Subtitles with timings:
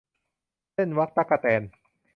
[0.73, 1.61] เซ่นวักตั๊กแตน